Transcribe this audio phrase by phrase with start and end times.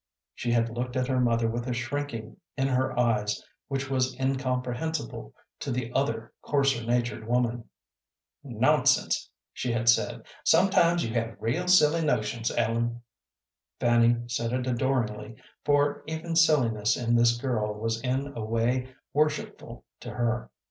[0.33, 5.31] She had looked at her mother with a shrinking in her eyes which was incomprehensible
[5.59, 7.65] to the other coarser natured woman.
[8.43, 10.23] "Nonsense," she had said.
[10.43, 13.03] "Sometimes you have real silly notions, Ellen."
[13.79, 19.85] Fanny said it adoringly, for even silliness in this girl was in a way worshipful
[19.99, 20.49] to her.